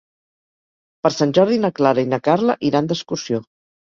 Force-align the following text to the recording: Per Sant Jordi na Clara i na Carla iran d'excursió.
Per 1.03 1.11
Sant 1.15 1.33
Jordi 1.37 1.59
na 1.65 1.69
Clara 1.79 2.05
i 2.05 2.07
na 2.13 2.19
Carla 2.29 2.57
iran 2.71 2.89
d'excursió. 2.93 3.41